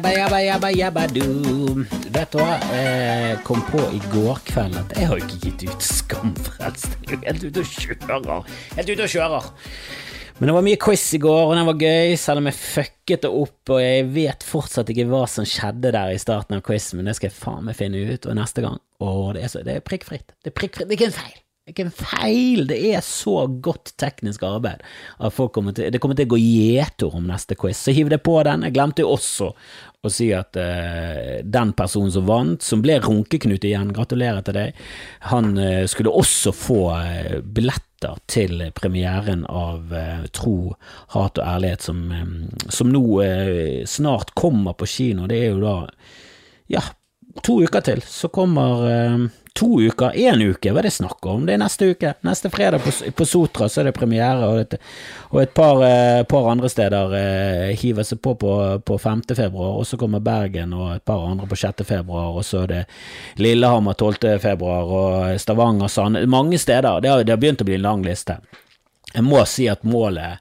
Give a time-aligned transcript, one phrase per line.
[0.00, 1.84] jabba, jabba, jabba, jabba, du.
[2.08, 2.54] Vet du hva?
[2.72, 6.94] Jeg kom på i går kveld at jeg har ikke gitt ut Skamfrelst.
[7.04, 8.54] Jeg er Helt ute og kjører.
[8.78, 9.50] Helt ute og kjører.
[10.38, 13.26] Men det var mye quiz i går, og den var gøy, selv om jeg fucket
[13.26, 16.96] det opp, og jeg vet fortsatt ikke hva som skjedde der i starten av quizen,
[16.96, 19.60] men det skal jeg faen meg finne ut, og neste gang Og det er, så,
[19.66, 20.32] det er prikkfritt.
[20.40, 20.88] Det er prikkfritt.
[20.88, 21.36] Det er ikke en feil.
[21.60, 22.62] Det er ikke en feil.
[22.66, 24.80] Det er så godt teknisk arbeid
[25.20, 27.76] at folk kommer til, det kommer til å gå gjetord om neste quiz.
[27.76, 28.64] Så hiv det på den.
[28.64, 29.52] Jeg glemte jo også
[30.00, 34.78] å si at eh, den personen som vant, som ble Runkeknut igjen, gratulerer til deg,
[35.28, 40.72] han eh, skulle også få eh, billetter til premieren av eh, Tro,
[41.12, 42.32] hat og ærlighet, som, eh,
[42.72, 45.28] som nå eh, snart kommer på kino.
[45.28, 45.76] Det er jo da
[46.72, 46.86] ja,
[47.44, 51.42] to uker til, så kommer To uker, én uke, hva er det snakk om?
[51.46, 52.12] Det er neste uke.
[52.26, 54.76] Neste fredag på, på Sotra så er det premiere, og et,
[55.32, 58.52] og et par, eh, par andre steder eh, hiver seg på, på
[58.86, 59.24] på 5.
[59.34, 61.82] februar, og så kommer Bergen og et par andre på 6.
[61.88, 62.80] februar, og så er det
[63.42, 64.38] Lillehammer 12.
[64.40, 67.00] februar, og Stavanger, Sand Mange steder.
[67.00, 68.38] Det har, det har begynt å bli en lang liste.
[69.10, 70.38] Jeg må si at målet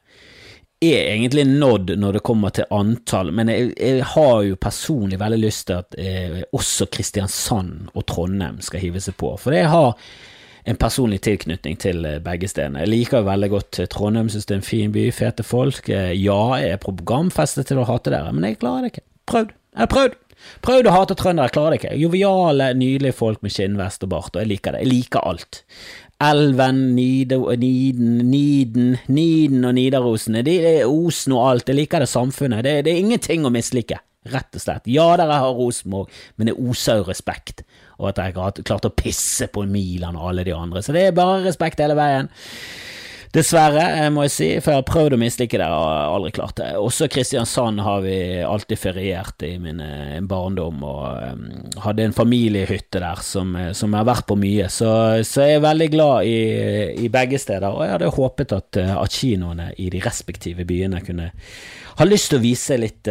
[0.82, 5.40] er egentlig nådd når det kommer til antall, men jeg, jeg har jo personlig veldig
[5.42, 9.98] lyst til at eh, også Kristiansand og Trondheim skal hive seg på, for jeg har
[10.70, 12.86] en personlig tilknytning til eh, begge stedene.
[12.86, 15.90] Jeg liker veldig godt eh, Trondheim, synes det er en fin by, fete folk.
[15.90, 19.08] Eh, Ja, jeg er programfestet til å hate dere, men jeg klarer det ikke.
[19.32, 19.56] Prøvd.
[19.76, 20.18] Jeg har prøvd.
[20.64, 21.96] Prøvd å hate trøndere, jeg klarer det ikke.
[22.00, 24.86] Joviale, nydelige folk med skinnvest og bart, og jeg liker det.
[24.86, 25.64] Jeg liker alt.
[26.20, 32.10] Elven, Nido, Niden, Niden, Niden og Nidarosene, det er Osen og alt, jeg liker det
[32.12, 34.02] samfunnet, det, det er ingenting å mislike,
[34.34, 34.90] rett og slett.
[34.92, 37.64] Ja, dere har Rosenborg, men det oser jo respekt,
[37.96, 41.06] og at jeg har klart å pisse på Milan og alle de andre, så det
[41.08, 42.28] er bare respekt hele veien.
[43.30, 46.56] Dessverre, eh, må jeg si, for jeg har prøvd å mislike det, og aldri klart
[46.58, 46.72] det.
[46.82, 51.44] Også Kristiansand har vi alltid feriert i min eh, barndom, og um,
[51.86, 54.90] hadde en familiehytte der som, som jeg har vært på mye, så,
[55.22, 56.40] så jeg er veldig glad i,
[57.06, 61.30] i begge steder, og jeg hadde håpet at, at kinoene i de respektive byene kunne
[62.00, 63.10] ha lyst til å vise litt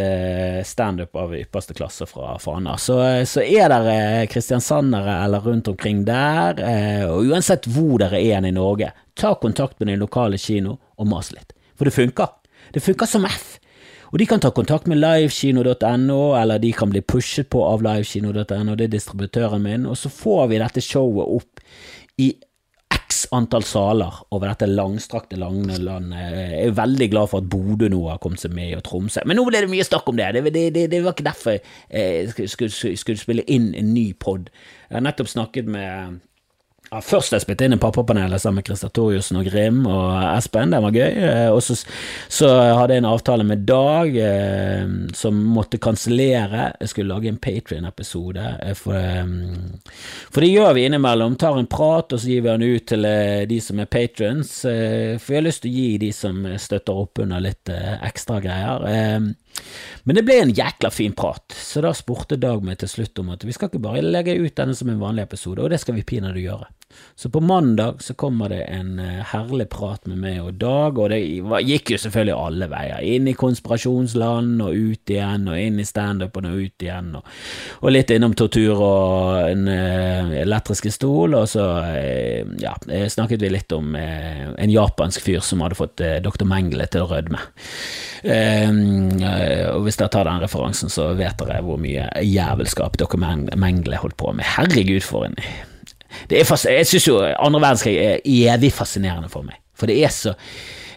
[0.64, 2.78] standup av ypperste klasse fra Fana.
[2.80, 2.96] Så,
[3.28, 6.62] så er dere kristiansandere eller rundt omkring der,
[7.10, 11.32] og uansett hvor dere er i Norge, ta kontakt med din lokale kino og mas
[11.34, 11.54] litt.
[11.78, 12.34] For det funker.
[12.74, 13.58] Det funker som F.
[14.08, 18.76] Og de kan ta kontakt med livekino.no, eller de kan bli pushet på av livekino.no,
[18.76, 21.66] det er distributøren min, og så får vi dette showet opp
[22.24, 22.32] i
[23.08, 26.36] x antall saler over dette langstrakte lange landet.
[26.38, 29.24] Jeg er veldig glad for at Bodø nå har kommet seg med, og Tromsø.
[29.28, 30.30] Men nå ble det mye snakk om det.
[30.36, 34.10] Det, det, det, det var ikke derfor jeg skulle, skulle, skulle spille inn en ny
[34.20, 34.48] pod.
[34.88, 36.20] Jeg har nettopp snakket med
[36.90, 40.70] ja, Først jeg spilte inn i Pappapanelet sammen med Christer Torjussen og Grim og Espen,
[40.72, 41.18] det var gøy.
[41.28, 41.76] Eh, Og så,
[42.32, 44.86] så hadde jeg en avtale med Dag eh,
[45.18, 46.70] som måtte kansellere.
[46.80, 48.46] Jeg skulle lage en Patrion-episode.
[48.64, 49.26] eh, For, eh,
[50.30, 51.36] for det gjør vi innimellom.
[51.40, 54.54] Tar en prat, og så gir vi den ut til eh, de som er patrons.
[54.64, 58.40] Eh, For jeg har lyst til å gi de som støtter opp under litt ekstra
[58.40, 58.88] greier.
[60.06, 63.32] Men det ble en jækla fin prat, så da spurte Dag meg til slutt om
[63.34, 65.98] at vi skal ikke bare legge ut denne som en vanlig episode, og det skal
[65.98, 66.68] vi pinadø gjøre.
[67.14, 71.10] Så på mandag så kommer det en eh, herlig prat med meg og Dag, og
[71.12, 71.18] det
[71.66, 73.02] gikk jo selvfølgelig alle veier.
[73.04, 77.28] Inn i konspirasjonsland og ut igjen, og inn i standupen og ut igjen, og,
[77.82, 83.52] og litt innom tortur og en eh, elektriske stol, og så eh, ja, snakket vi
[83.52, 86.46] litt om en japansk fyr som hadde fått dr.
[86.48, 87.42] Mengele til å rødme.
[88.22, 88.70] Eh,
[89.74, 93.18] og hvis dere tar den referansen, så vet dere hvor mye jævelskap dr.
[93.18, 94.46] Mengele holdt på med.
[94.56, 95.38] Herregud, for en
[96.30, 100.36] Jeg syns jo andre verdenskrig er evig fascinerende for meg, for det er så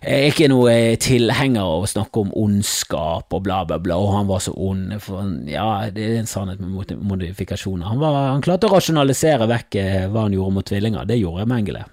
[0.01, 3.99] jeg er ikke noe eh, tilhenger av å snakke om ondskap og bla, bla, bla,
[4.01, 4.95] og han var så ond.
[5.03, 7.85] For, ja, det er en sannhet med modifikasjoner.
[7.85, 11.05] Han, var, han klarte å rasjonalisere vekk eh, hva han gjorde mot tvillinger.
[11.05, 11.83] Det gjorde Mengele.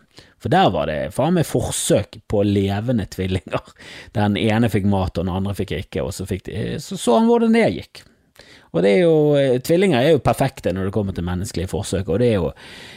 [0.40, 3.74] For der var det faen meg forsøk på levende tvillinger.
[4.16, 7.18] Den ene fikk mat, og den andre fikk ikke, og så, fikk de, så så
[7.18, 8.06] han hvordan det gikk.
[8.72, 12.08] Og det er jo, eh, Tvillinger er jo perfekte når det kommer til menneskelige forsøk,
[12.08, 12.50] og det er jo,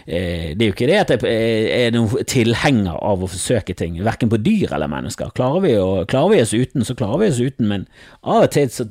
[0.06, 3.75] eh, det er jo ikke det at jeg eh, er noen tilhenger av å forsøke
[3.77, 5.31] ting, verken på dyr eller mennesker.
[5.38, 7.88] Klarer vi, å, klarer vi oss uten, så klarer vi oss uten, men
[8.21, 8.88] av og til så,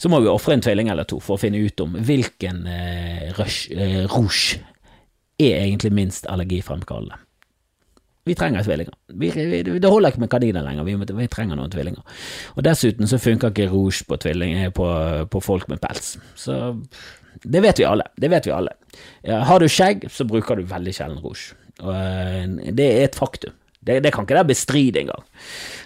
[0.00, 3.30] så må vi ofre en tvilling eller to for å finne ut om hvilken eh,
[3.38, 4.60] rush, eh, rouge
[5.40, 7.16] er egentlig minst allergifremkallende.
[8.30, 8.94] Vi trenger tvillinger.
[9.18, 12.18] Vi, vi, det holder ikke med kaniner lenger, vi, vi trenger noen tvillinger.
[12.54, 14.90] Og dessuten så funker ikke rouge på, eh, på,
[15.32, 16.12] på folk med pels.
[16.38, 16.60] Så
[17.42, 18.06] det vet vi alle.
[18.14, 18.76] Det vet vi alle.
[19.26, 21.56] Har du skjegg, så bruker du veldig sjelden rouge.
[21.82, 23.56] Eh, det er et faktum.
[23.80, 25.26] Det, det kan ikke dere bestride engang.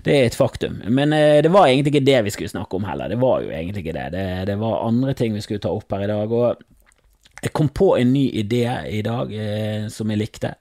[0.04, 0.82] Det er et faktum.
[0.84, 3.08] Men eh, det var egentlig ikke det vi skulle snakke om heller.
[3.08, 4.10] Det var jo egentlig ikke det.
[4.18, 4.26] det.
[4.50, 6.36] Det var andre ting vi skulle ta opp her i dag.
[6.42, 9.32] Og jeg kom på en ny idé i dag
[9.92, 10.52] som jeg likte.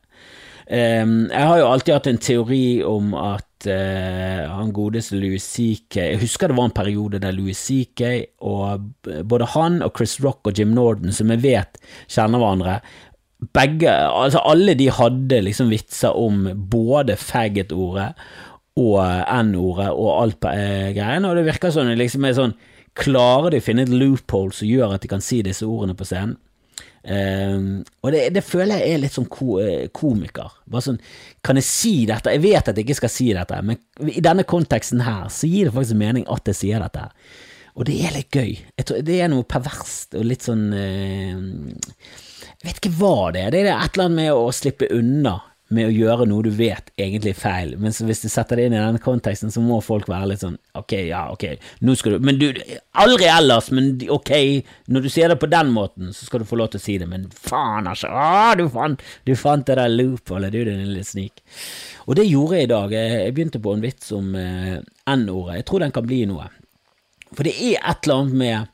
[0.67, 6.21] Jeg har jo alltid hatt en teori om at uh, han godeste Louis CK Jeg
[6.21, 8.03] husker det var en periode der Louis CK
[8.39, 8.85] og
[9.27, 12.77] både han og Chris Rock og Jim Norden, som jeg vet kjenner hverandre,
[13.51, 18.13] begge, altså alle de hadde liksom vitser om både faggot-ordet
[18.79, 18.99] og
[19.29, 22.55] n-ordet og alt eh, greiene, og det virker som det liksom er sånn
[22.93, 26.05] Klarer de å finne et loophole som gjør at de kan si disse ordene på
[26.05, 26.35] scenen?
[27.03, 30.53] Um, og det, det, føler jeg er litt som ko, eh, komiker.
[30.71, 30.99] Bare sånn,
[31.43, 32.31] Kan jeg si dette?
[32.31, 35.67] Jeg vet at jeg ikke skal si dette, men i denne konteksten her så gir
[35.67, 37.09] det faktisk mening at jeg sier dette.
[37.75, 38.53] Og det er litt gøy.
[38.77, 41.71] Det er noe perverst og litt sånn uh,
[42.61, 43.51] Jeg vet ikke hva det er.
[43.51, 45.39] Det er et eller annet med å slippe unna
[45.73, 48.75] med å gjøre noe du vet egentlig er feil, men hvis du setter det inn
[48.77, 51.45] i denne konteksten, så må folk være litt sånn ok, ja, ok,
[51.85, 52.47] nå skal du Men du,
[53.03, 54.33] aldri ellers, men ok,
[54.93, 56.97] når du sier det på den måten, så skal du få lov til å si
[57.01, 61.05] det, men faen, altså, å, du fant, du fant det der loopholet, du, din lille
[61.07, 61.43] snik.
[62.07, 62.93] Og det gjorde jeg i dag.
[62.93, 64.77] Jeg begynte på en vits om eh,
[65.13, 65.61] N-ordet.
[65.61, 66.49] Jeg tror den kan bli noe.
[67.33, 68.71] For det er et eller annet med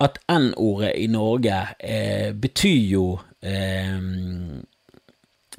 [0.00, 3.04] at N-ordet i Norge eh, betyr jo
[3.44, 3.98] eh,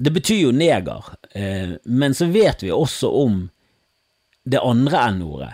[0.02, 3.42] det betyr jo neger, eh, men så vet vi også om
[4.42, 5.52] det andre n-ordet,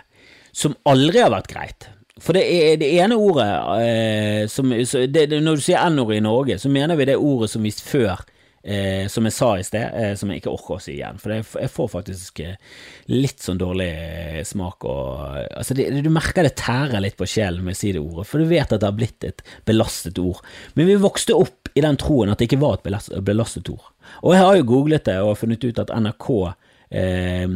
[0.57, 1.89] som aldri har vært greit.
[2.19, 3.47] For det, er, det ene ordet
[3.79, 7.63] eh, som, det, Når du sier n-ordet i Norge, så mener vi det ordet som
[7.63, 8.25] vi før
[8.63, 11.21] Eh, som jeg sa i sted, eh, som jeg ikke orker å si igjen.
[11.23, 12.57] For jeg får faktisk eh,
[13.15, 15.13] litt sånn dårlig eh, smak og
[15.47, 18.43] altså det, Du merker det tærer litt på sjelen med å si det ordet, for
[18.43, 20.43] du vet at det har blitt et belastet ord.
[20.75, 23.87] Men vi vokste opp i den troen at det ikke var et belastet ord.
[24.25, 26.29] Og jeg har jo googlet det og funnet ut at NRK
[26.91, 27.47] eh,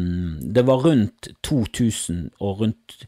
[0.54, 2.98] Det var rundt 2000 og rundt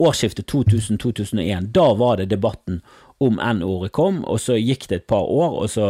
[0.00, 1.72] årsskiftet 2000-2001.
[1.74, 2.80] Da var det debatten
[3.20, 5.88] om N-ordet kom, og så gikk det et par år, og så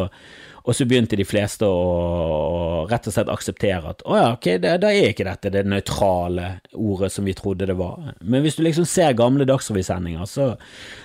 [0.61, 4.77] og så begynte de fleste å, rett og slett akseptere at å ja, ok, da
[4.91, 8.13] er ikke dette det nøytrale ordet som vi trodde det var.
[8.21, 10.53] Men hvis du liksom ser gamle Dagsrevy-sendinger, så,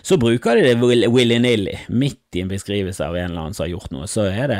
[0.03, 3.71] så, bruker de det willy-nilly, midt i en beskrivelse av en eller annen som har
[3.71, 4.09] gjort noe.
[4.11, 4.59] Så er det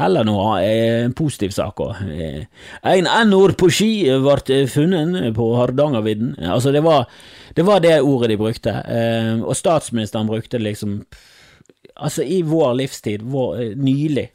[0.00, 2.02] heller noe eh, en positiv sak òg.
[2.10, 2.44] Eh,
[2.90, 3.92] en N-ord på ski
[4.24, 6.34] ble funnet på Hardangervidda.
[6.50, 7.06] Altså, det var,
[7.54, 11.04] det var det ordet de brukte, eh, og statsministeren brukte liksom
[12.00, 14.28] altså i vår livstid, vår, eh, nylig.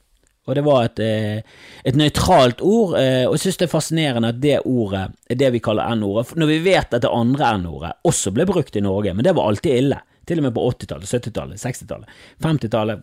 [0.45, 1.37] Og det var et, eh,
[1.83, 5.53] et nøytralt ord, eh, og jeg synes det er fascinerende at det ordet er det
[5.55, 9.13] vi kaller N-ordet, når vi vet at det andre N-ordet også ble brukt i Norge,
[9.13, 10.01] men det var alltid ille.
[10.25, 12.13] Til og med på 80-tallet, 70-tallet, 60-tallet.
[12.41, 13.01] 50-tallet,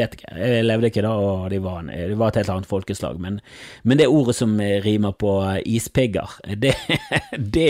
[0.00, 3.18] vet ikke, jeg levde ikke da, og det var, de var et helt annet folkeslag.
[3.20, 3.36] Men,
[3.82, 5.34] men, det ordet som rimer på
[5.68, 6.72] ispigger, det,
[7.56, 7.68] det,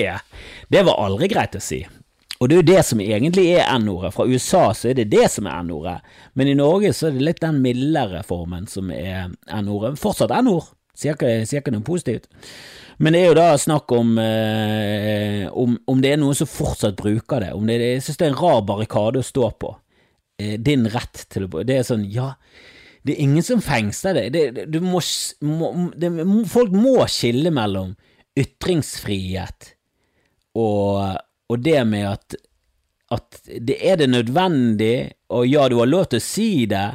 [0.71, 1.83] det var aldri greit å si.
[2.41, 4.11] Og det er jo det som egentlig er N-ordet.
[4.15, 5.99] Fra USA så er det det som er N-ordet,
[6.35, 9.95] men i Norge så er det litt den mildere formen som er N-ordet.
[10.03, 12.27] Fortsatt N-ord, sier ikke noe positivt.
[13.03, 16.99] Men det er jo da snakk om, eh, om, om det er noen som fortsatt
[16.99, 17.51] bruker det.
[17.55, 19.73] Om det, jeg synes det er en rar barrikade å stå på.
[20.39, 22.33] Eh, din rett til å Det er sånn, ja,
[23.05, 24.63] det er ingen som fengsler deg.
[24.83, 25.03] Må,
[25.45, 26.11] må, det,
[26.51, 27.95] folk må skille mellom
[28.39, 29.75] ytringsfrihet
[30.59, 31.19] og
[31.53, 32.37] og det med at,
[33.13, 36.87] at det er det nødvendig, og ja, du har lov til å si det,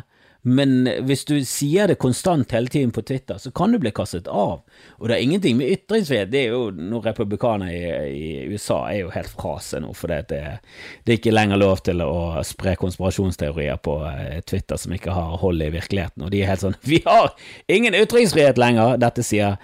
[0.41, 4.27] men hvis du sier det konstant hele tiden på Twitter, så kan du bli kastet
[4.31, 4.61] av.
[4.97, 6.31] Og det er ingenting med ytringsfrihet.
[6.31, 7.73] Det er jo noen republikanere
[8.07, 11.59] i, i, USA er jo helt fra seg nå, for det, det, er ikke lenger
[11.59, 16.23] lov til å spre konspirasjonsteorier på eh, Twitter som ikke har hold i virkeligheten.
[16.23, 17.35] Og de er helt sånn Vi har
[17.67, 18.95] ingen ytringsfrihet lenger!
[19.03, 19.59] Dette sier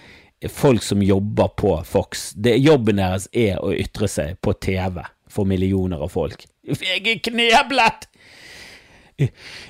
[0.51, 2.31] folk som jobber på Fox.
[2.35, 5.01] Det, jobben deres er å ytre seg på TV
[5.31, 6.45] for millioner av folk.
[6.65, 8.09] Jeg er kneblet!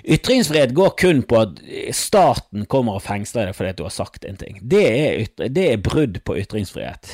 [0.04, 1.60] Ytringsfrihet går kun på at
[1.94, 4.58] staten kommer og fengsler deg fordi du har sagt en ting.
[4.62, 7.12] Det er, det er brudd på ytringsfrihet.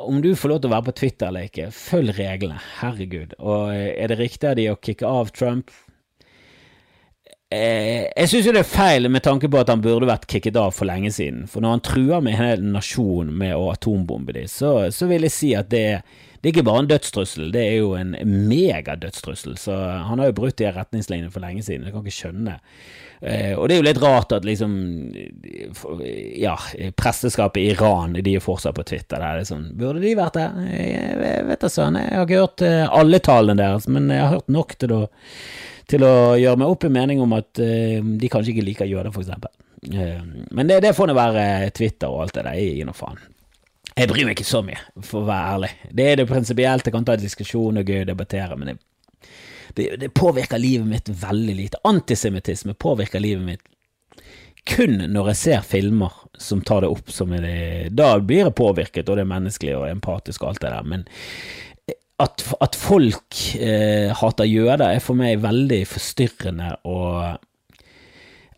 [0.00, 2.62] Om du får lov til å være på Twitter eller ikke, følg reglene.
[2.80, 3.36] Herregud.
[3.44, 5.72] Og er det riktig av de å kicke av Trump?
[7.50, 10.54] Eh, jeg syns jo det er feil med tanke på at han burde vært kicket
[10.60, 11.48] av for lenge siden.
[11.50, 15.26] For når han truer med en hel nasjon med å atombombe dem, så, så, vil
[15.26, 15.84] jeg si at det,
[16.38, 19.56] det er ikke bare en dødstrussel, det er jo en megadødstrussel.
[19.58, 21.88] Så han har jo brutt de retningslinjene for lenge siden.
[21.88, 22.54] Jeg kan ikke skjønne.
[23.20, 24.70] Eh, og det er jo litt rart at liksom
[26.40, 26.54] Ja,
[26.96, 29.18] presteskapet i Iran, de er fortsatt på Twitter.
[29.18, 30.54] Det er liksom, burde de vært der?
[30.70, 31.98] Jeg vet da søren.
[31.98, 35.02] Jeg har ikke hørt eh, alle tallene deres, men jeg har hørt nok til å
[35.90, 39.10] til å gjøre meg opp en mening om at uh, de kanskje ikke liker jøder,
[39.10, 39.52] eksempel.
[39.92, 42.58] Eh, men det, det får nå være Twitter og alt det der.
[42.60, 43.20] Jeg gir nå faen.
[43.96, 45.70] Jeg bryr meg ikke så mye, for å være ærlig.
[45.90, 48.76] Det er det prinsipielt, jeg kan ta en diskusjon og gøy å debattere, men det,
[49.76, 51.80] det, det påvirker livet mitt veldig lite.
[51.88, 53.66] Antisemittisme påvirker livet mitt
[54.68, 57.60] kun når jeg ser filmer som tar det opp som er det
[57.96, 61.06] Da blir jeg påvirket, og det er menneskelig og empatisk og alt det der, men
[62.20, 67.40] at, at folk eh, hater jøder, er for meg veldig forstyrrende og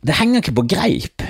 [0.02, 1.22] Det henger ikke på greip.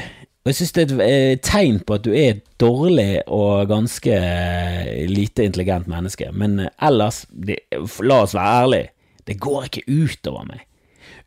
[0.42, 3.68] Og jeg synes det er et eh, tegn på at du er et dårlig og
[3.70, 6.32] ganske eh, lite intelligent menneske.
[6.32, 7.60] Men eh, ellers, det,
[8.02, 8.88] la oss være ærlige,
[9.28, 10.64] det går ikke utover meg.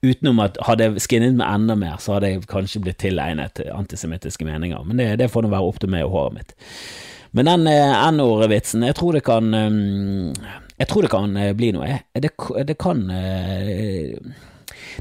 [0.03, 4.43] Utenom at hadde jeg skinnet meg enda mer, så hadde jeg kanskje blitt tilegnet antisemittiske
[4.45, 4.83] meninger.
[4.83, 6.53] Men det, det får nå være opp til meg og håret mitt.
[7.31, 9.53] Men den N-ordvitsen, jeg tror det kan
[10.75, 12.01] Jeg tror det kan bli noe.
[12.11, 12.31] Det,
[12.67, 13.05] det kan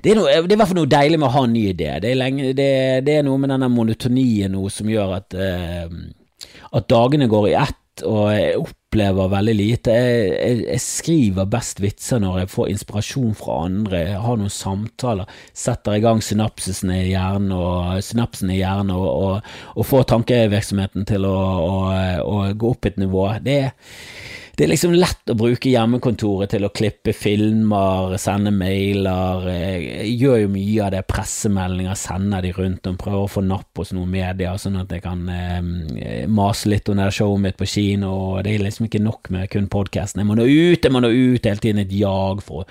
[0.03, 1.65] det er, noe, det er, i hvert fall noe deilig med å ha en ny
[1.71, 1.89] idé.
[2.03, 2.69] Det er, lenge, det,
[3.07, 7.59] det er noe med denne monotonien nå som gjør at, uh, at dagene går i
[7.63, 9.95] ett, og jeg opplever veldig lite.
[9.95, 14.53] Jeg, jeg, jeg, skriver best vitser når jeg får inspirasjon fra andre, jeg har noen
[14.53, 20.09] samtaler, setter i gang synapsene i hjernen og, synapsene i hjernen og, og, og får
[20.15, 21.75] tankevirksomheten til å, å,
[22.27, 23.29] å gå opp et nivå.
[23.47, 23.75] Det er
[24.55, 29.49] det er liksom lett å bruke hjemmekontoret til å klippe filmer, sende mailer.
[29.51, 33.81] Jeg gjør jo mye av det, pressemeldinger, sender de rundt om, prøver å få napp
[33.83, 38.13] hos noen medier, sånn at jeg kan eh, mase litt under showet mitt på kino.
[38.13, 40.23] og Det er liksom ikke nok med kun podkasten.
[40.23, 42.71] Jeg må nå ut, jeg må nå ut, hele tiden et jag for,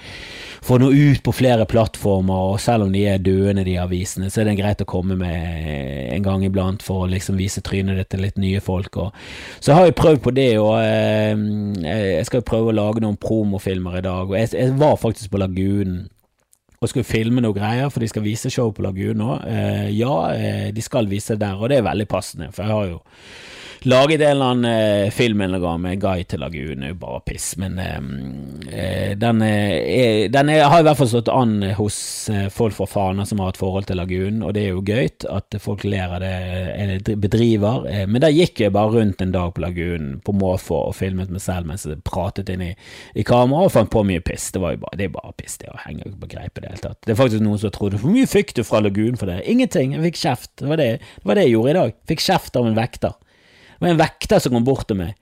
[0.63, 2.53] å nå ut på flere plattformer.
[2.53, 6.15] og Selv om de er døende, de avisene, så er det greit å komme med
[6.15, 9.03] en gang iblant for å liksom vise trynet ditt til litt nye folk.
[9.03, 9.11] Og,
[9.59, 10.49] så har jo prøvd på det.
[10.63, 14.99] og eh, jeg skal prøve å lage noen promofilmer i dag, og jeg, jeg var
[15.01, 16.03] faktisk på Lagunen
[16.83, 19.35] og skulle filme noe greier, for de skal vise show på Lagunen nå.
[19.47, 22.75] Eh, ja, eh, de skal vise det der, og det er veldig passende, for jeg
[22.75, 22.97] har jo
[23.85, 27.53] laget en eller annen eh, film eller gang med Guy til Lagunen, jo bare piss,
[27.61, 27.97] men eh,
[28.73, 31.97] eh den, er, den er, har i hvert fall stått an hos
[32.31, 35.09] eh, folk fra Fana som har et forhold til Lagunen, og det er jo gøy
[35.31, 36.33] at folk ler av det
[36.73, 40.79] eller bedriver, eh, men der gikk jeg bare rundt en dag på Lagunen på måfå
[40.89, 42.71] og filmet meg selv mens jeg pratet inn i,
[43.19, 44.49] i kamera og fant på mye piss.
[44.53, 46.71] Det var jo bare, det er bare piss, det å henge på greip i det
[46.71, 47.01] hele tatt.
[47.03, 49.41] Det er faktisk noen som trodde hvor mye fikk du fra Lagunen for det?
[49.49, 50.51] Ingenting, jeg fikk kjeft.
[50.61, 51.95] Det var det, det var det jeg gjorde i dag.
[52.09, 53.19] Fikk kjeft av en vekter.
[53.83, 55.17] Det var en vekter som kom bort til meg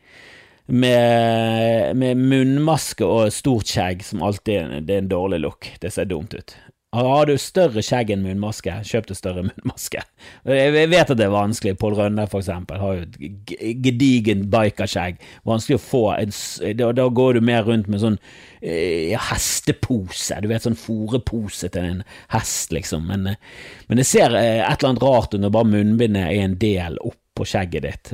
[0.71, 5.71] med, med munnmaske og stort skjegg, som alltid det er en dårlig look.
[5.81, 6.53] Det ser dumt ut.
[6.91, 10.01] Har du større skjegg enn munnmaske, kjøp deg større munnmaske.
[10.43, 11.77] Jeg vet at det er vanskelig.
[11.79, 15.21] Pål Rønne, for eksempel, har jo et gedigen bikerskjegg.
[15.47, 16.35] Vanskelig å få en,
[16.75, 18.19] da, går du mer rundt med sånn
[18.59, 22.03] eh, hestepose, du vet, sånn fòrepose til en
[22.35, 23.07] hest, liksom.
[23.07, 26.59] Men, eh, men det ser eh, et eller annet rart når bare munnbindet er en
[26.59, 28.09] del opp på skjegget ditt,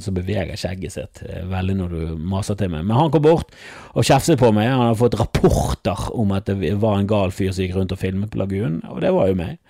[0.00, 2.86] så beveger skjegget sitt eh, veldig når du maser til meg.
[2.88, 3.52] Men han kom bort
[3.92, 4.70] og kjefset på meg.
[4.72, 8.00] Han har fått rapporter om at det var en gal fyr som gikk rundt og
[8.00, 9.60] filmet på Lagunen, og det var jo meg.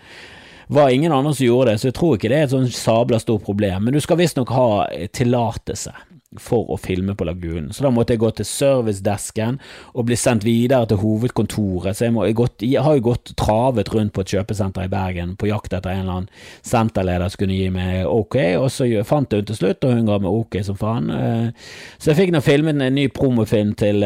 [0.69, 2.71] Det var ingen andre som gjorde det, så jeg tror ikke det er et sånn
[2.73, 3.83] sabla stort problem.
[3.85, 4.69] Men du skal visstnok ha
[5.13, 5.93] tillatelse
[6.41, 7.71] for å filme på Lagunen.
[7.75, 9.59] Så da måtte jeg gå til servicedesken
[9.93, 11.97] og bli sendt videre til hovedkontoret.
[11.97, 14.93] Så jeg, må, jeg, gått, jeg, har jo gått travet rundt på et kjøpesenter i
[14.93, 16.31] Bergen på jakt etter en eller annen
[16.67, 20.09] senterleder som kunne gi meg ok, og så fant jeg henne til slutt, og hun
[20.09, 21.11] ga meg ok som faen.
[21.17, 24.05] Eh, så jeg fikk nå filmet en ny promofilm til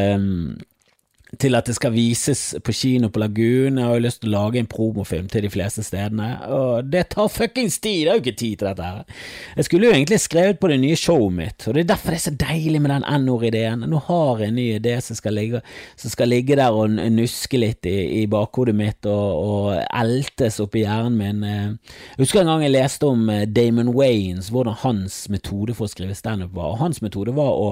[1.40, 3.78] til at det skal vises på kino på Lagun.
[3.78, 7.07] Jeg har jo lyst til å lage en promofilm til de fleste stedene, og det
[7.14, 8.07] tar fuckings tid!
[8.07, 9.23] Det er jo ikke tid til dette her.
[9.57, 12.21] Jeg skulle jo egentlig skrevet på det nye showet mitt, og det er derfor det
[12.21, 13.85] er så deilig med den N-ord-ideen.
[13.90, 15.62] Nå har jeg en ny idé som skal ligge,
[16.00, 20.85] som skal ligge der og nuske litt i, i bakhodet mitt og, og eltes oppi
[20.85, 21.45] hjernen min.
[21.47, 25.93] Jeg husker en gang jeg leste om eh, Damon Waynes, hvordan hans metode for å
[25.93, 27.71] skrive standup var, og hans metode var å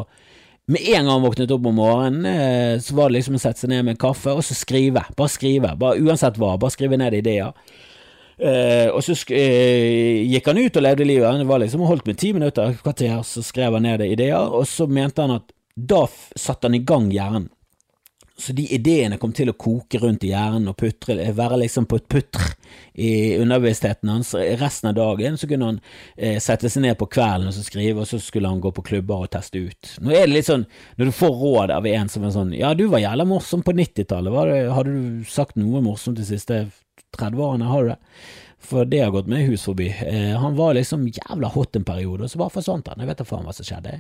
[0.67, 3.65] med en gang han våknet opp om morgenen, eh, så var det liksom å sette
[3.65, 5.03] seg ned med en kaffe og så skrive.
[5.17, 5.75] Bare skrive.
[5.81, 6.55] Bare, uansett hva.
[6.61, 7.53] Bare skrive ned ideer.
[8.35, 11.39] Uh, og så uh, gikk han ut og levde livet.
[11.39, 14.89] Det var liksom holdt med ti minutter, kvarter, så skrev han ned ideer, og så
[14.91, 17.47] mente han at da satte han i gang hjernen.
[18.37, 22.01] Så de ideene kom til å koke rundt i hjernen og putre, være liksom på
[22.01, 22.49] et putr
[22.99, 24.33] i underbevisstheten hans.
[24.59, 25.79] Resten av dagen så kunne han
[26.17, 28.83] eh, sette seg ned på kvelden og så skrive, og så skulle han gå på
[28.91, 29.93] klubber og teste ut.
[30.03, 30.67] Nå er det litt sånn,
[30.99, 33.77] når du får råd av en som er sånn Ja, du var jævla morsom på
[33.79, 34.41] 90-tallet,
[34.75, 36.65] hadde du sagt noe morsomt de siste
[37.15, 38.01] 30 årene, har du det?
[38.65, 39.91] For det har gått meg hus forbi.
[39.93, 43.03] Eh, han var liksom jævla hot en periode, og så bare forsvant han.
[43.03, 43.99] Jeg vet da faen hva som skjedde.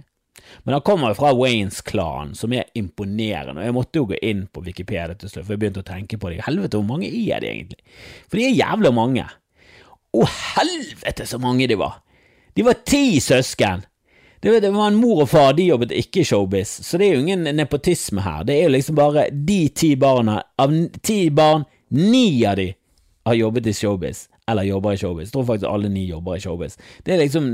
[0.64, 3.60] Men han kommer jo fra Waynes klan, som er imponerende.
[3.60, 6.18] Og jeg måtte jo gå inn på Wikipedia til slutt, for jeg begynte å tenke
[6.20, 6.42] på det.
[6.46, 7.80] Helvete, hvor mange er det egentlig?
[8.28, 9.26] For de er jævlig mange.
[10.14, 12.00] Å, helvete så mange de var!
[12.54, 13.86] De var ti søsken!
[14.44, 17.22] Det var en mor og far, de jobbet ikke i showbiz, så det er jo
[17.22, 18.42] ingen nepotisme her.
[18.44, 21.64] Det er jo liksom bare de ti barna, av ti barn,
[21.96, 22.66] ni av de
[23.24, 25.28] har jobbet i showbiz eller jobber i showbiz.
[25.28, 26.76] Jeg tror faktisk alle ni jobber i showbiz.
[27.04, 27.46] Det er liksom,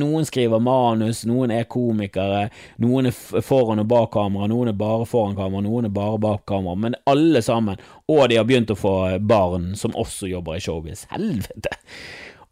[0.00, 2.48] Noen skriver manus, noen er komikere,
[2.82, 6.42] noen er foran og bak kamera, noen er bare foran kamera, noen er bare bak
[6.50, 7.78] kamera, men alle sammen.
[8.10, 11.06] Og de har begynt å få barn som også jobber i showbiz.
[11.14, 11.76] Helvete!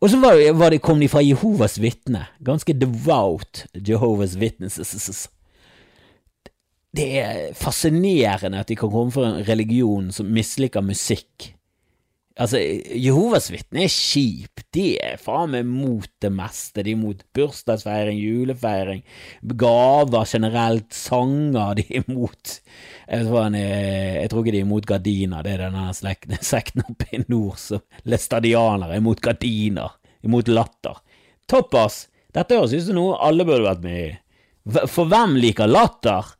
[0.02, 5.28] Og så var, var det, kom de fra Jehovas vitne, ganske devout Jehovas Witnesses.
[6.94, 11.53] Det er fascinerende at de kan komme fra en religion som misliker musikk
[12.34, 12.58] Altså,
[12.98, 14.64] Jehovas vitner er kjip.
[14.74, 16.82] De er faen meg mot det meste.
[16.82, 19.04] De er mot bursdagsfeiring, julefeiring,
[19.60, 21.78] gaver generelt, sanger.
[21.78, 22.56] De er mot
[23.04, 27.60] Jeg, jeg tror ikke de er mot gardiner, det er denne sekten oppe i nord
[27.60, 30.98] som læstadianere er mot gardiner, imot latter.
[31.46, 32.08] Toppas!
[32.34, 34.12] Dette høres ut som noe alle burde vært med i.
[34.90, 36.32] For hvem liker latter?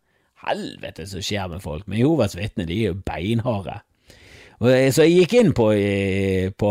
[0.45, 3.79] Helvete som skjer med folk, men Jehovas de er jo beinharde.
[4.61, 5.67] Så jeg gikk inn på,
[6.61, 6.69] på,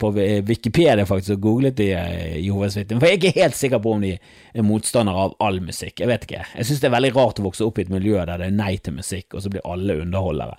[0.00, 0.10] på
[0.48, 3.92] Wikipedia faktisk og googlet de eh, Jehovas vitner, for jeg er ikke helt sikker på
[3.96, 6.00] om de er motstandere av all musikk.
[6.00, 6.46] Jeg vet ikke.
[6.56, 8.56] Jeg synes det er veldig rart å vokse opp i et miljø der det er
[8.56, 10.56] nei til musikk, og så blir alle underholdere.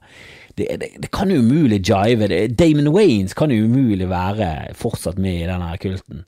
[0.54, 2.30] Det, det, det kan jo umulig jive.
[2.54, 6.24] Damon Waynes kan jo umulig være fortsatt med i denne kulten.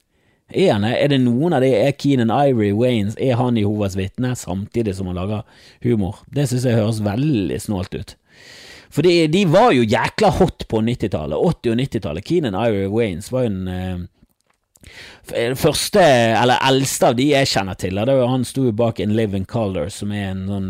[0.49, 4.35] Er, han, er det noen av de Er Keenan Ivory Waynes Er han Jehovas vitne
[4.37, 5.41] samtidig som han lager
[5.81, 6.19] humor?
[6.29, 8.13] Det synes jeg høres veldig snålt ut.
[8.95, 11.35] For de, de var jo jækla hot på 90-tallet.
[11.35, 12.25] 80- og 90-tallet.
[12.25, 16.03] Keenan Ivory Waynes var jo en uh, første,
[16.39, 17.99] eller eldste av de jeg kjenner til.
[17.99, 20.69] Det var, han sto bak In Living Color, som er en sånn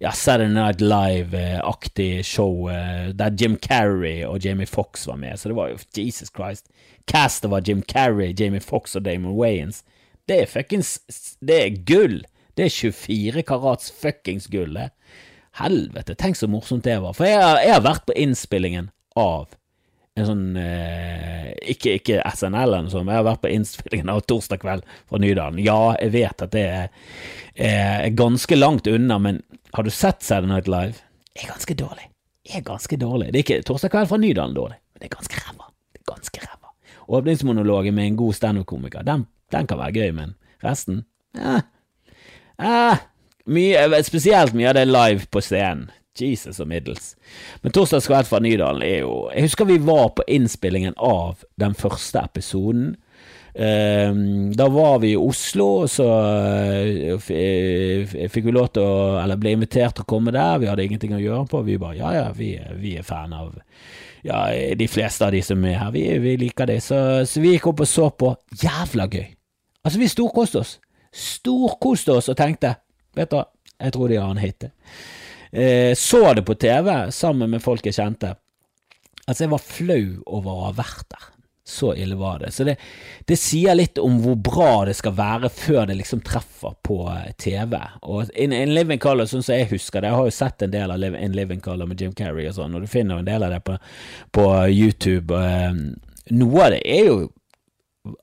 [0.00, 5.36] ja, Saturday Night Live-aktig show uh, der Jim Carrey og Jamie Fox var med.
[5.36, 6.70] Så det var jo Jesus Christ.
[7.10, 9.82] Castet var Jim Carrey, Jamie Fox og Damon Wayans.
[10.28, 10.98] Det er fuckings
[11.40, 12.22] Det er gull!
[12.58, 14.88] Det er 24 karats fuckings gull, det.
[15.58, 17.16] Helvete, tenk så morsomt det var.
[17.16, 19.48] For jeg jeg har vært på innspillingen av
[20.18, 24.12] en sånn eh, ikke, ikke, SNL eller noe sånt, men jeg har vært på innspillingen
[24.12, 25.60] av Torsdag kveld fra Nydalen.
[25.62, 26.88] Ja, jeg vet at det er,
[27.54, 29.42] er ganske langt unna, men
[29.76, 31.04] har du sett Saturday Night Live?
[31.32, 32.08] Det er ganske dårlig.
[32.48, 33.28] Det er ganske dårlig.
[33.32, 35.68] Det er ikke Torsdag kveld fra Nydalen dårlig, men det er ganske ræva.
[35.92, 36.72] Det er ganske ræva.
[37.18, 41.04] Åpningsmonologen med en god standup-komiker, den, den, kan være gøy, men resten
[41.38, 41.62] eh,
[42.58, 43.06] eh,
[43.48, 45.88] mye, spesielt mye av det live på scenen.
[46.18, 47.12] Jesus og middels.
[47.62, 51.76] Men Torsdag kveld fra Nydalen er jo Jeg husker vi var på innspillingen av den
[51.78, 52.96] første episoden.
[53.58, 59.40] Um, da var vi i Oslo, og så uh, fikk vi lov til å Eller
[59.40, 60.60] ble invitert til å komme der.
[60.62, 61.62] Vi hadde ingenting å gjøre på.
[61.66, 63.56] Vi bare ja, ja, vi, vi er fan av
[64.26, 65.94] ja, de fleste av de som er her.
[65.94, 66.80] Vi, vi liker det.
[66.84, 68.34] Så, så, vi gikk opp og så på.
[68.62, 69.26] Jævla gøy!
[69.86, 70.76] Altså, vi storkoste oss.
[71.14, 72.74] Storkoste oss og tenkte
[73.18, 73.40] Vet du,
[73.78, 74.68] jeg tror de har en hit.
[75.50, 78.34] Eh, så det på TV sammen med folk jeg kjente.
[79.26, 81.26] Altså, jeg var flau over å ha vært der.
[81.68, 82.50] Så ille var det.
[82.56, 82.78] Så det,
[83.28, 87.34] det, sier litt om hvor bra det skal være før det liksom treffer på eh,
[87.36, 87.76] TV.
[88.08, 90.72] Og In, In Living Color, sånn som jeg husker det, jeg har jo sett en
[90.72, 93.44] del av In Living Color med Jim Carrey og sånn, og du finner en del
[93.44, 93.76] av det på,
[94.32, 95.36] på YouTube.
[95.36, 97.18] Eh, noe av det er jo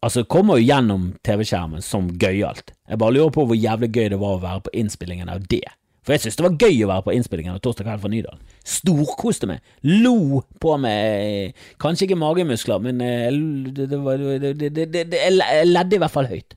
[0.02, 2.74] Altså, det kommer jo gjennom TV-skjermen som gøyalt.
[2.90, 5.66] Jeg bare lurer på hvor jævlig gøy det var å være på innspillingen av det.
[6.06, 8.42] For jeg synes det var gøy å være på innspillingen av Torsdag kveld fra Nydalen.
[8.76, 9.64] Storkoste meg.
[9.90, 11.56] Lo på meg.
[11.82, 16.54] Kanskje ikke magemuskler, men det, det, det, det, jeg ledde i hvert fall høyt.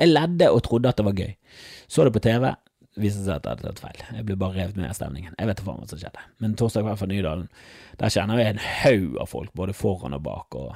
[0.00, 1.30] Jeg ledde og trodde at det var gøy.
[1.86, 2.48] Så det på TV,
[2.98, 4.02] viste seg at det hadde tatt feil.
[4.16, 5.38] Jeg ble bare revet med av stemningen.
[5.38, 6.26] Jeg vet ikke hva som skjedde.
[6.42, 7.48] Men Torsdag kveld fra Nydalen,
[8.02, 10.58] der kjenner vi en haug av folk, både foran og bak.
[10.58, 10.74] og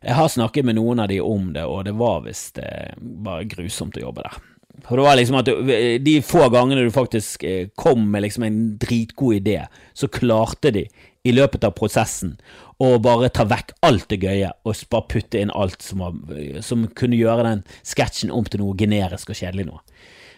[0.00, 3.48] jeg har snakket med noen av de om det, og det var visst eh, bare
[3.50, 4.40] grusomt å jobbe der.
[4.86, 8.46] For det var liksom at du, De få gangene du faktisk eh, kom med liksom
[8.46, 10.86] en dritgod idé, så klarte de
[11.22, 12.38] i løpet av prosessen
[12.80, 16.86] å bare ta vekk alt det gøye og bare putte inn alt som, var, som
[16.96, 19.82] kunne gjøre den sketsjen om til noe generisk og kjedelig noe.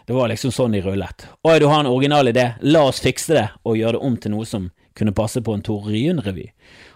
[0.06, 1.28] Det var liksom sånn de rullet.
[1.46, 4.34] Oi, du har en original idé, la oss fikse det og gjøre det om til
[4.34, 6.48] noe som kunne passe på en Tore Ryen-revy.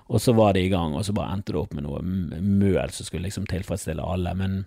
[0.07, 2.93] Og så var det i gang, og så bare endte det opp med noe møl
[2.95, 4.59] som skulle liksom tilfredsstille alle, men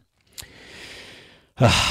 [1.62, 1.84] uh,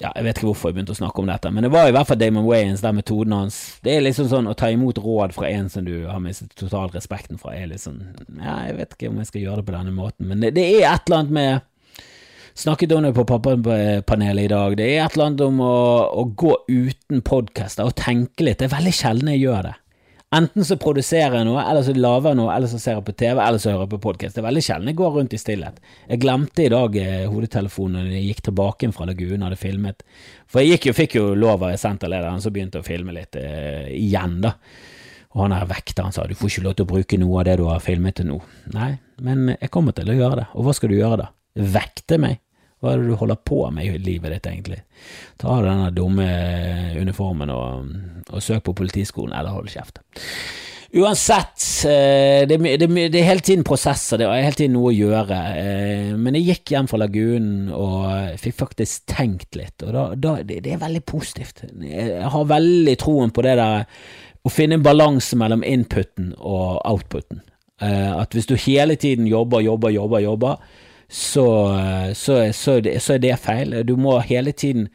[0.00, 1.94] ja, Jeg vet ikke hvorfor jeg begynte å snakke om dette, men det var i
[1.96, 5.34] hvert fall Damon Wayans, den metoden hans Det er liksom sånn å ta imot råd
[5.36, 8.02] fra en som du har mistet total respekten fra, er sånn
[8.36, 10.68] Ja, jeg vet ikke om jeg skal gjøre det på denne måten, men det, det
[10.68, 11.66] er et eller annet med
[12.60, 14.74] Snakket om det på pappapanelet i dag.
[14.76, 15.76] Det er et eller annet om å,
[16.18, 18.58] å gå uten podkaster og tenke litt.
[18.60, 19.74] Det er veldig sjelden jeg gjør det.
[20.30, 23.14] Enten så produserer jeg noe, eller så lager jeg noe, eller så ser jeg på
[23.18, 24.36] TV, eller så hører jeg på podkast.
[24.36, 25.80] Det er veldig sjelden jeg går rundt i stillhet.
[26.06, 30.04] Jeg glemte i dag eh, hodetelefonen da jeg gikk tilbake fra Lagunen hadde filmet.
[30.46, 33.90] For jeg gikk jo, fikk jo lov av senterlederen, så begynte å filme litt eh,
[33.96, 34.54] igjen, da.
[35.34, 37.58] Og han er vekteren sa du får ikke lov til å bruke noe av det
[37.58, 38.38] du har filmet til nå.
[38.76, 38.92] Nei,
[39.26, 40.46] men jeg kommer til å gjøre det.
[40.54, 41.28] Og hva skal du gjøre da?
[41.74, 42.38] Vekte meg?
[42.80, 44.80] Hva er det du holder på med i livet ditt, egentlig?
[45.40, 46.26] Ta av denne dumme
[46.96, 47.92] uniformen og,
[48.30, 50.00] og søk på politiskolen, eller hold kjeft.
[50.90, 54.96] Uansett, eh, det, det, det, er hele tiden prosesser, det er hele tiden noe å
[54.96, 55.36] gjøre.
[55.60, 60.34] Eh, men jeg gikk hjem fra lagunen og fikk faktisk tenkt litt, og da, da,
[60.42, 61.62] det, det er veldig positivt.
[61.84, 63.86] Jeg har veldig troen på det der
[64.42, 67.44] å finne en balanse mellom inputen og outputen.
[67.80, 70.78] Eh, at hvis du hele tiden jobber, jobber, jobber, jobber,
[71.10, 71.46] så,
[72.14, 73.80] så, så, så, er det feil.
[73.86, 74.86] Du må hele tiden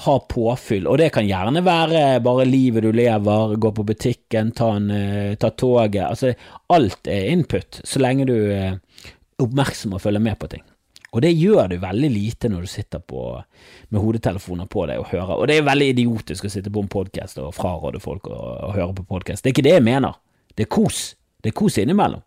[0.00, 4.72] ha påfyll, og det kan gjerne være bare livet du lever, gå på butikken, ta,
[4.78, 6.02] en, eh, ta toget.
[6.08, 6.32] Altså,
[6.72, 8.80] alt er input, så lenge du er
[9.40, 10.64] oppmerksom og følger med på ting.
[11.10, 13.28] Og det gjør du veldig lite når du sitter på,
[13.90, 15.36] med hodetelefoner på deg og hører.
[15.36, 18.72] Og det er veldig idiotisk å sitte på en podkast og fraråde folk å, å
[18.76, 19.42] høre på podkast.
[19.42, 20.18] Det er ikke det jeg mener.
[20.54, 21.02] Det er kos.
[21.42, 22.22] Det er kos innimellom.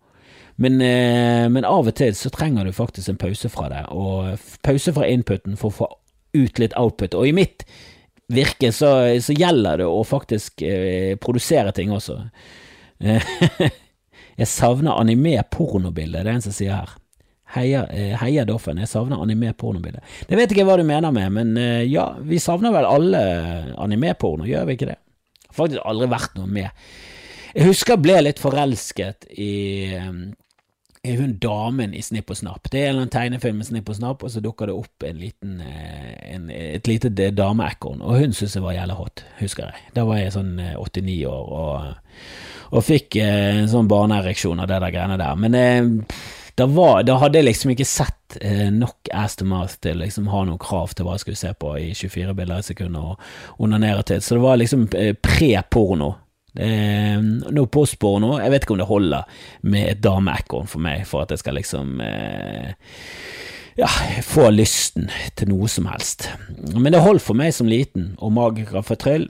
[0.55, 4.37] Men, eh, men, av og til så trenger du faktisk en pause fra det, og
[4.65, 5.89] pause fra inputen for å få
[6.37, 7.15] ut litt output.
[7.17, 7.65] Og i mitt
[8.33, 12.19] virke så, så gjelder det å faktisk eh, produsere ting også.
[14.39, 16.93] jeg savner anime-pornobilde, det er en som sier her.
[17.53, 20.01] Heia, eh, heia Doffen, jeg savner anime-pornobilde.
[20.29, 23.23] Det vet ikke hva du mener med, men eh, ja, vi savner vel alle
[23.81, 24.99] anime-porno, gjør vi ikke det?
[25.53, 26.85] Faktisk aldri vært noe med.
[27.53, 29.51] Jeg husker jeg ble litt forelsket i
[31.03, 32.69] er hun damen i Snipp og Snapp.
[32.71, 35.57] Det er en tegnefilm med Snipp og Snapp, og så dukker det opp en liten,
[35.59, 39.89] eh, en, et lite dameekorn, og hun syntes jeg var jævla hot, husker jeg.
[39.97, 42.07] Da var jeg sånn 89 eh, år og,
[42.71, 45.43] og fikk eh, en sånn barneereksjon av det der greiene der.
[45.43, 45.59] Men
[46.55, 48.39] da, var, da, hadde jeg liksom ikke sett
[48.73, 51.75] nok ass to mouth til liksom ha noen krav til hva jeg skulle se på
[51.77, 54.87] i 24 bilder i sekundet og onanere til, så det var liksom
[55.21, 56.13] pre-porno
[56.53, 57.17] Eh,
[57.49, 61.25] nå postbord nå, Jeg vet ikke om det holder med et dameekorn for meg for
[61.25, 62.75] at jeg skal liksom eh,
[63.79, 63.89] ja,
[64.21, 66.27] få lysten til noe som helst.
[66.75, 69.29] Men det holdt for meg som liten, og Magica Fatryll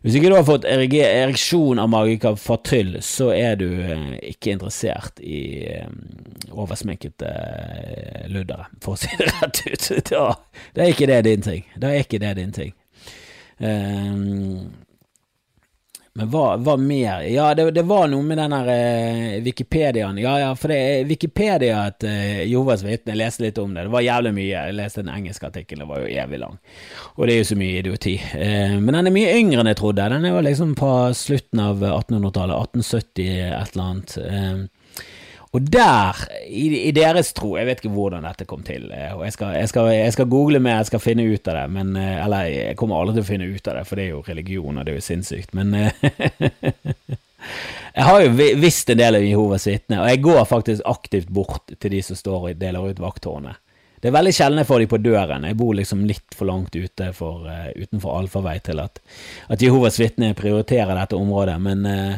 [0.00, 5.20] Hvis ikke du har fått ereksjon av Magica Fatryll, så er du eh, ikke interessert
[5.20, 5.90] i eh,
[6.50, 9.90] oversminkede eh, luddere, for å si det rett ut.
[10.10, 10.26] Da,
[10.74, 11.66] da er ikke det din ting.
[11.76, 12.72] Da er ikke det din ting.
[13.60, 14.72] Um,
[16.20, 17.22] men hva, hva, mer?
[17.32, 20.18] Ja, det, det, var noe med den der eh, Wikipediaen.
[20.20, 23.16] Ja, ja, for det er Wikipedia at eh, Jehovas vitne.
[23.16, 23.86] Leste litt om det.
[23.86, 24.50] Det var jævlig mye.
[24.50, 26.58] Jeg leste den engelske artikkelen, det var jo evig lang.
[27.14, 28.18] Og det er jo så mye idioti.
[28.36, 30.10] Eh, men den er mye yngre enn jeg trodde.
[30.12, 32.76] Den er jo liksom på slutten av 1800-tallet.
[32.76, 34.18] 1870 et eller annet.
[34.20, 34.60] Eh,
[35.50, 39.24] og der, i, i, deres tro Jeg vet ikke hvordan dette kom til, eh, og
[39.26, 41.96] jeg skal, jeg skal, jeg skal google mer, jeg skal finne ut av det, men
[41.98, 44.22] eh, Eller jeg kommer aldri til å finne ut av det, for det er jo
[44.28, 45.90] religion, og det er jo sinnssykt, men eh,
[47.90, 48.30] Jeg har jo
[48.62, 52.18] visst en del av Jehovas vitner, og jeg går faktisk aktivt bort til de som
[52.18, 53.58] står og deler ut vakttårnet.
[54.00, 55.44] Det er veldig sjelden jeg får de på døren.
[55.44, 59.00] Jeg bor liksom litt for langt ute for, uh, utenfor allfarvei til at,
[59.52, 62.14] at Jehovas vitner prioriterer dette området, men uh,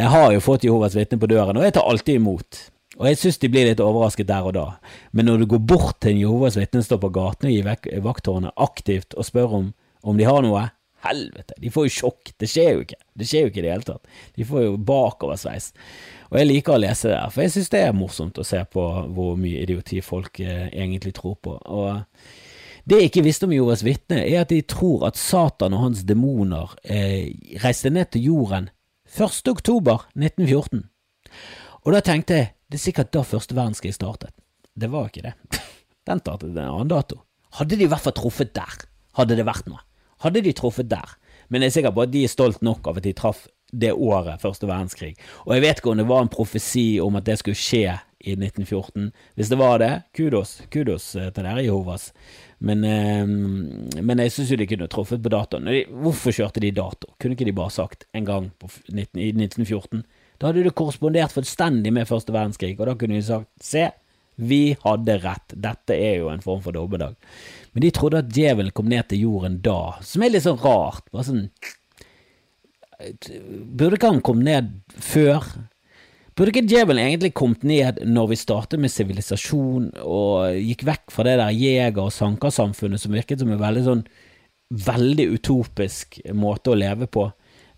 [0.00, 2.58] jeg har jo fått Jehovas vitne på døren, og jeg tar alltid imot.
[3.00, 4.66] Og jeg synes de blir litt overrasket der og da.
[5.12, 8.52] Men når du går bort til en Jehovas vitne, står på gaten og gir vakthårene
[8.60, 9.70] aktivt og spør om,
[10.04, 10.66] om de har noe,
[11.04, 12.32] helvete, de får jo sjokk.
[12.40, 12.98] Det skjer jo ikke.
[13.16, 14.10] Det skjer jo ikke i det hele tatt.
[14.36, 15.70] De får jo bakoversveis.
[16.30, 18.86] Og jeg liker å lese det, for jeg synes det er morsomt å se på
[19.16, 21.56] hvor mye idioti folk eh, egentlig tror på.
[21.56, 22.02] Og
[22.88, 26.04] det jeg ikke visste om Jehovas vitne, er at de tror at Satan og hans
[26.08, 27.32] demoner eh,
[27.64, 28.70] reiste ned til jorden
[29.10, 29.48] 1.
[29.48, 30.84] oktober 1914.
[31.82, 34.30] Og da tenkte jeg, det er sikkert da første verdenskrig startet.
[34.78, 35.32] Det var ikke det.
[36.06, 37.24] Den startet en annen dato.
[37.58, 38.76] Hadde de i hvert fall truffet der,
[39.18, 39.82] hadde det vært noe.
[40.22, 41.16] Hadde de truffet der.
[41.50, 43.90] Men jeg er sikker på at de er stolt nok av at de traff det
[43.90, 45.16] året første verdenskrig.
[45.48, 48.36] Og jeg vet ikke om det var en profesi om at det skulle skje i
[48.36, 49.10] 1914.
[49.34, 50.58] Hvis det var det, kudos.
[50.72, 52.10] Kudos eh, til dere, Jehovas.
[52.58, 53.24] Men, eh,
[54.00, 55.70] men jeg syns jo de kunne truffet på datoen.
[56.04, 57.14] Hvorfor kjørte de dato?
[57.20, 60.04] Kunne ikke de bare sagt en gang 19, i 1914?
[60.40, 63.90] Da hadde det korrespondert fullstendig med første verdenskrig, og da kunne de sagt se,
[64.40, 67.16] vi hadde rett, dette er jo en form for dommedag.
[67.74, 71.06] Men de trodde at djevelen kom ned til jorden da, som er litt sånn rart.
[71.12, 71.46] Bare sånn
[73.00, 75.46] Burde ikke han komme ned før?
[76.40, 81.26] Burde ikke djevelen egentlig kommet ned når vi startet med sivilisasjon og gikk vekk fra
[81.28, 84.00] det der jeger- og sankersamfunnet som virket som en veldig sånn
[84.72, 87.26] veldig utopisk måte å leve på?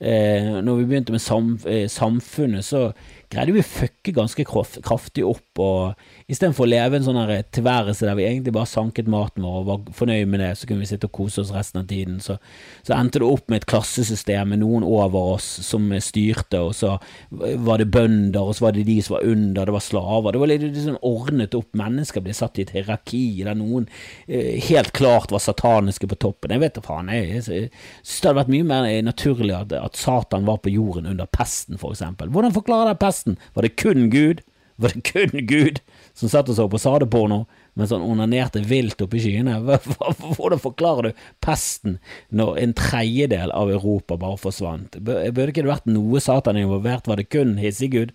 [0.03, 2.91] eh, når vi begynte med eh, Samfunnet, så
[3.31, 7.21] greide vi å fucke ganske kraftig opp, og istedenfor å leve en sånn
[7.55, 10.85] tilværelse der vi egentlig bare sanket maten vår og var fornøyd med det, så kunne
[10.85, 12.39] vi sitte og kose oss resten av tiden, så,
[12.87, 16.97] så endte det opp med et klassesystem med noen over oss som styrte, og så
[17.31, 20.33] var det bønder, og så var det de som var under, det var slaver.
[20.33, 21.71] Det var litt liksom ordnet opp.
[21.79, 23.89] Mennesker ble satt i et hierarki der noen
[24.27, 26.55] eh, helt klart var sataniske på toppen.
[26.55, 27.69] Jeg vet da faen, jeg, jeg, jeg
[28.03, 31.81] synes det hadde vært mye mer naturlig at, at Satan var på jorden under pesten,
[31.81, 32.33] for eksempel.
[32.33, 33.39] Hvordan forklarer det pesten?
[33.57, 34.43] Var det kun Gud?
[34.83, 35.81] Var det kun Gud
[36.13, 37.45] som satt og så på sadeporno
[37.79, 39.57] mens han onanerte vilt oppe i skyene?
[40.37, 41.99] Hvordan forklarer du pesten
[42.35, 44.99] når en tredjedel av Europa bare forsvant?
[44.99, 47.09] Burde ikke det vært noe Satan involvert?
[47.09, 48.13] Var det kun Hissegud?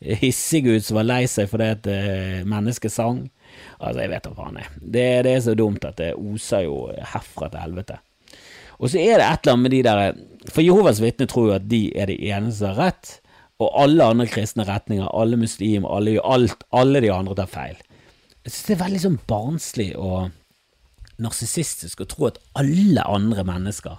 [0.00, 3.26] Hissegud som var lei seg fordi et uh, menneske sang?
[3.78, 4.72] Altså, jeg vet da faen, jeg.
[4.80, 6.80] Det, det, er så dumt at det oser jo
[7.12, 8.00] herfra til helvete.
[8.76, 11.54] Og så er det et eller annet med de der For Jehovas vitner tror jo
[11.56, 13.14] at de er de eneste som har rett
[13.62, 17.78] og alle andre kristne retninger, alle muslimer, alle, alt, alle de andre tar feil.
[18.44, 23.96] Jeg synes det er veldig sånn barnslig og narsissistisk å tro at alle andre mennesker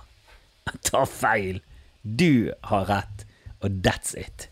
[0.86, 1.60] tar feil.
[2.04, 3.26] Du har rett,
[3.66, 4.48] og that's it.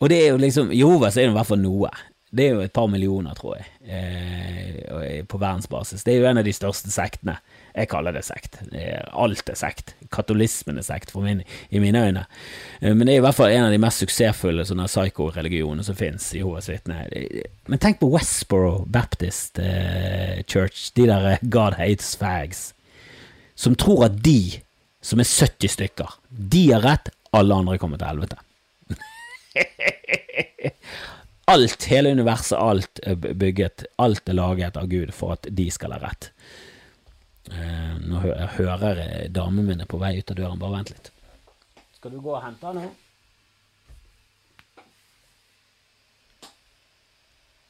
[0.00, 1.92] Og det er jo liksom Jehovas er i hvert fall noe.
[2.34, 6.02] Det er jo et par millioner, tror jeg, eh, på verdensbasis.
[6.02, 7.38] Det er jo en av de største sektene.
[7.74, 8.60] Jeg kaller det sekt.
[9.18, 9.96] Alt er sekt.
[10.14, 11.40] Katolismen er sekt, min,
[11.74, 12.22] i mine øyne.
[12.80, 15.98] Eh, men det er i hvert fall en av de mest suksessfulle sånne psycho-religionene som
[15.98, 16.28] fins.
[16.36, 17.10] Jehovas vitner.
[17.66, 22.68] Men tenk på Westboro Baptist eh, Church, de der eh, God hates fags,
[23.58, 24.60] som tror at de,
[25.02, 28.38] som er 70 stykker, de har rett, alle andre kommer til helvete.
[31.50, 35.92] alt, hele universet, alt er bygget, alt er laget av Gud for at de skal
[35.96, 36.30] ha rett.
[37.52, 40.58] Eh, nå hø jeg hører jeg mine min er på vei ut av døren.
[40.60, 41.10] Bare vent litt.
[41.98, 42.90] Skal du gå og hente henne?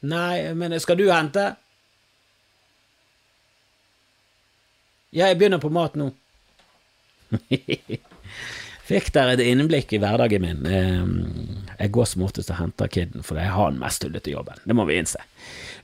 [0.05, 1.55] Nei, men skal du hente?
[5.15, 6.11] Ja, jeg begynner på mat nå.
[8.85, 10.65] Fikk der et innblikk i hverdagen min.
[11.79, 14.59] Jeg går som oftest og henter kiden, for jeg har den mest tullete jobben.
[14.61, 15.23] Det må vi innse.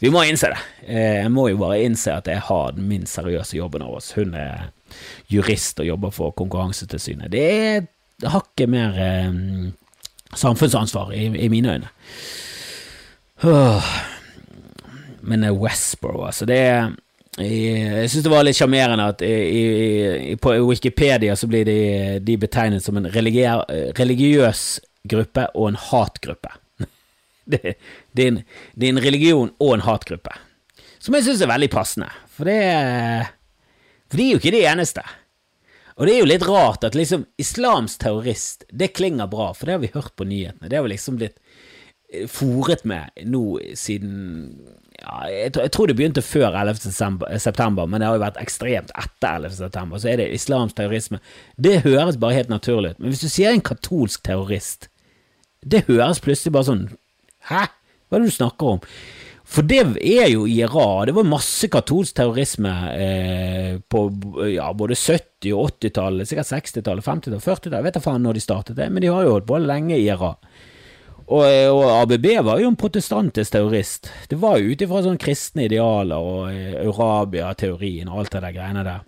[0.02, 0.60] Vi må innse det.
[0.86, 4.12] Eh, jeg må jo bare innse at jeg har den minst seriøse jobben av oss.
[4.18, 4.70] Hun er
[5.34, 7.32] jurist og jobber for Konkurransetilsynet.
[7.34, 7.88] Det er
[8.30, 9.02] hakket mer
[10.38, 11.90] samfunnsansvar i, mine øyne.
[15.22, 16.46] Men Westbro, altså.
[16.46, 16.92] Det er
[17.40, 21.78] jeg syns det var litt sjarmerende at i, i, på Wikipedia så blir de,
[22.20, 24.64] de betegnet som en religiøs
[25.08, 26.52] gruppe og en hatgruppe.
[27.52, 27.74] Det,
[28.14, 28.36] det, er en,
[28.76, 30.32] det, er en, religion og en hatgruppe,
[31.02, 32.60] som jeg syns er veldig passende, for det,
[34.08, 35.04] for de er jo ikke de eneste.
[35.98, 39.76] Og det er jo litt rart at liksom islamsk terrorist, det klinger bra, for det
[39.76, 40.70] har vi hørt på nyhetene.
[40.70, 41.36] Det har vi liksom blitt
[42.14, 43.44] eh, fòret med nå
[43.76, 44.14] siden
[45.02, 46.84] ja, jeg, jeg, tror det begynte før 11.
[47.42, 49.58] september, men det har jo vært ekstremt etter 11.
[49.58, 50.02] september.
[50.02, 51.22] Så er det islamsk terrorisme.
[51.58, 53.02] Det høres bare helt naturlig ut.
[53.02, 54.92] Men hvis du sier en katolsk terrorist,
[55.62, 56.88] det høres plutselig bare sånn
[57.50, 57.66] Hæ?
[58.10, 58.82] Hva er det du snakker om?
[59.52, 61.10] For det er jo i Iran.
[61.10, 64.04] Det var masse katolsk terrorisme eh, på
[64.48, 67.78] ja, både 70- og 80-tallet, sikkert 60-tallet, 50-tallet, 40-tallet.
[67.80, 69.98] Jeg vet da faen når de startet det, men de har jo holdt på lenge
[69.98, 70.38] i Iran.
[71.32, 74.10] Og, og, ABB var jo en protestantisk terrorist.
[74.28, 78.56] Det var jo ut ifra sånne kristne idealer og eh, Eurabia-teorien og alt det der
[78.58, 79.06] greiene der.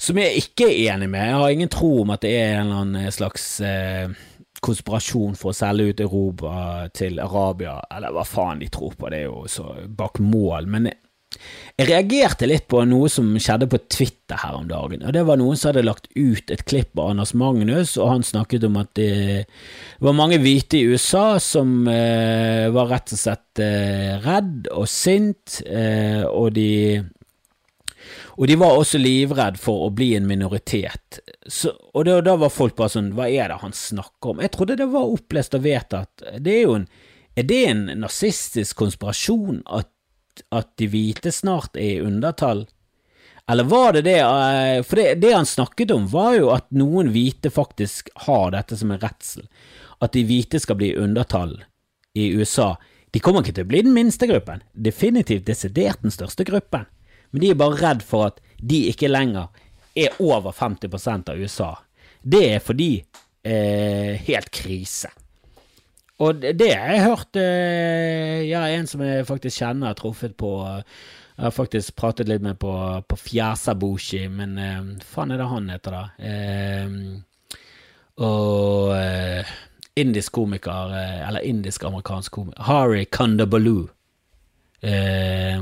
[0.00, 1.28] Som jeg ikke er enig med.
[1.28, 4.10] Jeg har ingen tro om at det er en eller annen slags eh,
[4.64, 6.54] konspirasjon for å selge ut Europa
[6.96, 10.66] til Arabia, eller hva faen de tror på, det er jo så bak mål.
[10.72, 10.90] Men
[11.80, 15.04] jeg reagerte litt på noe som skjedde på Twitter her om dagen.
[15.06, 18.26] og Det var noen som hadde lagt ut et klipp av Anders Magnus, og han
[18.26, 19.46] snakket om at det
[20.02, 25.62] var mange hvite i USA som eh, var rett og slett eh, redd og sint,
[25.64, 26.68] eh, og de
[28.40, 31.18] og de var også livredd for å bli en minoritet.
[31.44, 34.40] Så, og da, da, var folk bare sånn Hva er det han snakker om?
[34.40, 36.24] Jeg trodde det var opplest og vedtatt.
[36.40, 36.90] Det er jo en
[37.38, 39.90] Er det en nazistisk konspirasjon at
[40.48, 42.66] at de hvite snart er i undertall?
[43.50, 47.10] Eller var det det eh, For det, det, han snakket om, var jo at noen
[47.14, 49.48] hvite faktisk har dette som en redsel.
[49.98, 51.56] At de hvite skal bli undertall
[52.14, 52.76] i USA.
[53.10, 56.86] De kommer ikke til å bli den minste gruppen, definitivt desidert den største gruppen,
[57.30, 59.50] men de er bare redd for at de ikke lenger
[59.98, 61.72] er over 50% av USA.
[62.22, 62.92] Det er fordi
[63.42, 65.10] eh, helt krise.
[66.20, 70.50] Og det har jeg hørt eh, Ja, en som jeg faktisk kjenner, har truffet på
[70.68, 72.74] Jeg har faktisk pratet litt med på,
[73.08, 76.04] på Fjasabushi, men hva faen er det han heter, da?
[76.20, 77.20] Eh,
[78.20, 79.48] og eh,
[79.96, 83.88] indisk komiker, eh, eller indisk-amerikansk komiker, Hari Kandabaloo.
[84.82, 85.60] Eh,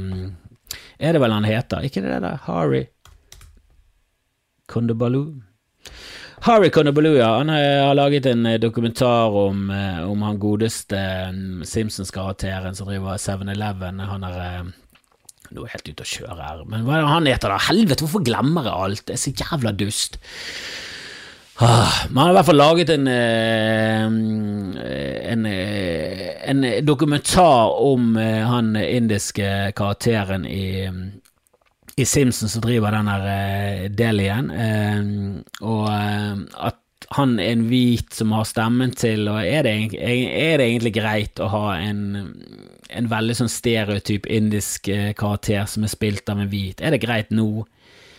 [0.98, 1.86] er det vel han heter?
[1.86, 2.40] Ikke det der?
[2.48, 2.86] Hari
[4.68, 5.38] Kandabaloo?
[6.46, 7.28] Harry Conabalooja.
[7.38, 9.70] Han har laget en dokumentar om,
[10.06, 11.00] om han godeste
[11.64, 14.00] Simpsons-karakteren som driver 7-Eleven.
[14.00, 14.68] Han er
[15.48, 17.62] nå er jeg helt ute å kjøre her, men hva er det han heter da?
[17.70, 19.04] Helvete, hvorfor glemmer jeg alt?
[19.08, 20.18] Det er så jævla dust.
[21.58, 24.04] Ah, man har i hvert fall laget en, eh,
[25.32, 30.86] en, eh, en dokumentar om eh, han indiske karakteren i,
[31.98, 33.08] i Simpsons som driver den
[33.98, 34.52] der igjen,
[35.60, 36.84] og at
[37.14, 41.40] han er en hvit som har stemmen til, og er det, er det egentlig greit
[41.40, 42.02] å ha en,
[42.90, 46.82] en veldig sånn stereotyp indisk karakter som er spilt av en hvit?
[46.82, 47.64] Er det greit nå?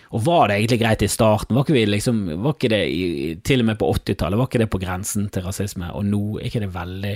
[0.09, 1.53] Og var det egentlig greit i starten?
[1.55, 2.81] Var ikke, vi liksom, var ikke det
[3.45, 5.91] til og med på 80-tallet, var ikke det på grensen til rasisme?
[5.93, 7.11] Og nå er ikke det veldig,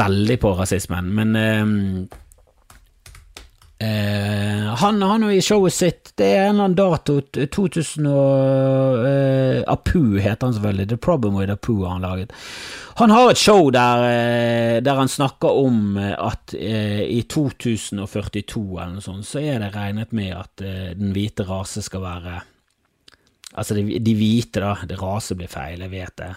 [0.00, 1.12] veldig på rasismen.
[1.14, 2.18] Men eh,
[3.78, 9.60] Uh, han har i showet sitt Det er en eller annen dato 2000 og eh,
[9.70, 10.88] Apu heter han selvfølgelig.
[10.90, 12.32] The Problem with Apu har han laget.
[12.98, 19.04] Han har et show der, eh, der han snakker om at i 2042 eller noe
[19.04, 20.64] sånt, så er det regnet med at
[20.98, 22.40] den hvite rase skal være
[23.58, 24.74] Altså, de, de, hvite, da.
[24.86, 26.28] Det rase blir feil, jeg vet det.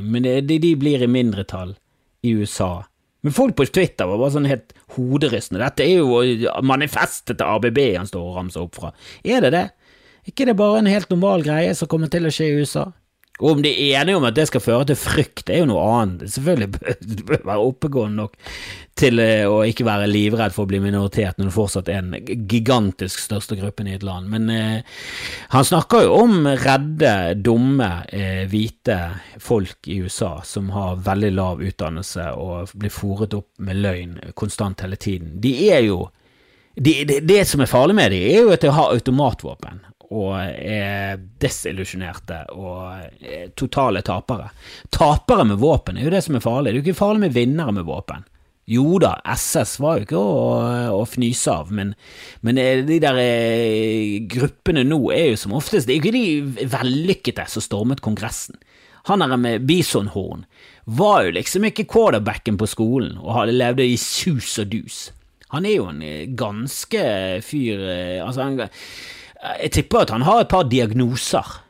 [0.00, 1.74] men de, de blir i mindretall
[2.22, 2.84] i USA
[3.20, 5.60] men folk på Twitter var bare sånn helt hoderystende.
[5.62, 8.92] Dette er jo manifestet til ABB han står og ramser opp fra.
[9.24, 9.66] Er det det?
[10.30, 12.86] Ikke det bare en helt normal greie som kommer til å skje i USA?
[13.40, 15.70] Og om de er enige om at det skal føre til frykt, det er jo
[15.72, 16.28] noe annet.
[16.34, 18.36] Selvfølgelig bør du være oppegående nok
[19.00, 22.44] til eh, å ikke være livredd for å bli minoritet når du fortsatt er den
[22.50, 24.28] gigantisk største gruppen i et land.
[24.32, 25.00] Men eh,
[25.54, 28.98] han snakker jo om redde, dumme, eh, hvite
[29.40, 34.84] folk i USA som har veldig lav utdannelse og blir fòret opp med løgn konstant
[34.84, 35.38] hele tiden.
[35.40, 36.02] De er jo
[36.76, 40.34] det, det, det som er farlig med dem, er jo at de har automatvåpen og
[40.42, 44.48] er desillusjonerte og er totale tapere.
[44.90, 46.72] Tapere med våpen er jo det som er farlig.
[46.72, 48.26] Det er jo ikke farlig med vinnere med våpen.
[48.70, 50.42] Jo da, SS var jo ikke å,
[50.94, 51.94] å fnyse av, men,
[52.46, 56.68] men, de der eh, gruppene nå er jo som oftest Det er jo ikke de
[56.70, 58.60] vellykkede som stormet Kongressen.
[59.08, 60.44] Han der med bisonhorn
[60.84, 65.00] var jo liksom ikke quarterbacken på skolen og hadde levd i sus og dus.
[65.50, 67.02] Han er jo en eh, ganske
[67.42, 68.60] fyr eh, Altså, han
[69.40, 71.60] jeg tipper at han har et par diagnoser.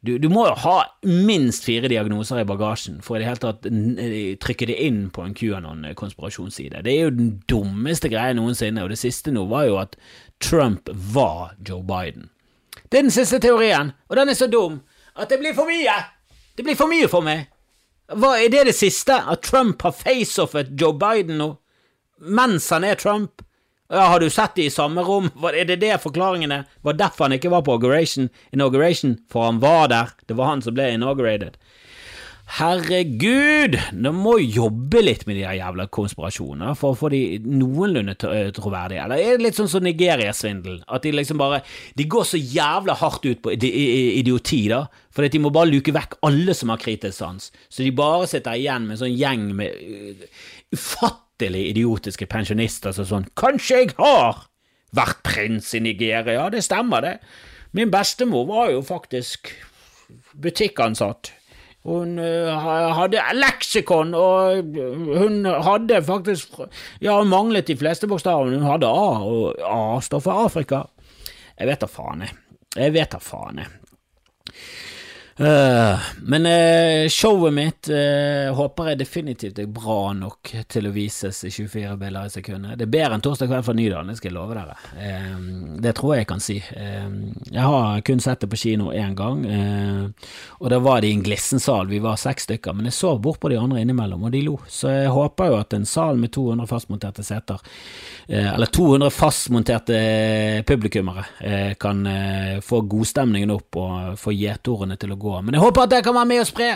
[0.00, 3.66] Du, du, må jo ha minst fire diagnoser i bagasjen for i det hele tatt
[4.44, 6.84] trykke det inn på en QAnon-konspirasjonsside.
[6.86, 9.98] Det er jo den dummeste greia noensinne, og det siste nå var jo at
[10.42, 12.30] Trump var Joe Biden.
[12.86, 14.80] Det er den siste teorien, og den er så dum
[15.18, 15.96] at det blir for mye!
[16.54, 17.48] Det blir for mye for meg!
[18.08, 19.18] Hva Er det det siste?
[19.18, 21.50] At Trump har face-offet Joe Biden nå?
[22.18, 23.42] Mens han er Trump?
[23.90, 25.30] Ja, Har du sett de i samme rom?
[25.48, 28.28] Er det det forklaringene var derfor han ikke var på inauguration?
[28.52, 29.16] inauguration?
[29.32, 30.10] For han var der.
[30.26, 31.56] Det var han som ble inaugurated.
[32.58, 33.78] Herregud!
[33.92, 38.50] Du må jobbe litt med de her jævla konspirasjonene for å få de noenlunde eh,
[38.56, 39.04] troverdige.
[39.04, 40.82] Eller er det litt sånn som Nigeria-svindel?
[40.88, 41.60] At de liksom bare
[41.96, 44.82] De går så jævla hardt ut på idioti, da.
[45.12, 47.48] For de må bare luke vekk alle som har kritisk sans.
[47.68, 50.28] Så de bare sitter igjen med en sånn gjeng med uh,
[50.76, 54.48] ufattelig latterlig idiotiske pensjonister som sånn Kanskje jeg har
[54.92, 56.32] vært prins i Nigeria?
[56.32, 57.18] Ja, det stemmer, det.
[57.72, 59.52] Min bestemor var jo faktisk
[60.34, 61.32] butikkansatt.
[61.84, 62.58] Hun uh,
[62.98, 66.58] hadde leksikon, og hun hadde faktisk
[67.00, 68.58] Ja, hun manglet de fleste bokstavene.
[68.58, 70.86] Hun hadde A, og A står for Afrika.
[71.58, 72.34] Jeg vet da faen, jeg.
[72.76, 73.77] Jeg vet da faen, jeg.
[75.40, 81.44] Uh, men uh, showet mitt uh, håper jeg definitivt er bra nok til å vises
[81.46, 82.74] i 24 bilder i sekundet.
[82.80, 84.74] Det er bedre enn Torsdag kveld fra Nydalen, det skal jeg love dere.
[85.78, 86.56] det tror jeg jeg kan si.
[86.58, 89.44] jeg har kun sett det på kino én gang,
[90.58, 91.86] og da var det i en glissensal.
[91.86, 94.56] Vi var seks stykker, men jeg så bort på de andre innimellom, og de lo.
[94.66, 97.62] Så jeg håper jo at en sal med 200 fastmonterte seter,
[98.26, 100.02] eller 200 fastmonterte
[100.66, 102.02] publikummere, kan
[102.64, 105.40] få godstemningen opp og få gjetordene til å gå gå.
[105.44, 106.68] Men jeg håper at det kan være med å spre.